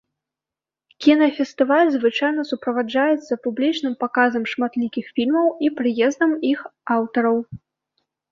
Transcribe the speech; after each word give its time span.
Кінафестываль 1.05 1.89
звычайна 1.97 2.45
суправаджаецца 2.51 3.33
публічным 3.43 3.93
паказам 4.03 4.43
шматлікіх 4.53 5.05
фільмаў 5.19 5.47
і 5.67 5.71
прыездам 5.81 6.31
іх 6.53 6.59
аўтараў. 6.97 7.37